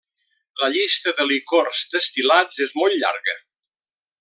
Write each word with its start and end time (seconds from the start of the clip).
La 0.61 0.69
llista 0.75 1.13
de 1.19 1.27
licors 1.33 1.83
destil·lats 1.97 2.65
és 2.67 2.75
molt 2.81 2.99
llarga. 3.05 3.37